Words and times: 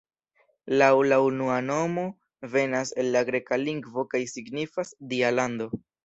Laŭ 0.81 0.87
la 1.09 1.17
unua 1.25 1.57
la 1.57 1.65
nomo 1.65 2.05
venas 2.55 2.91
el 3.03 3.09
la 3.15 3.21
greka 3.27 3.59
lingvo 3.65 4.05
kaj 4.15 4.23
signifas 4.31 4.95
"Dia 5.13 5.31
lando". 5.35 5.69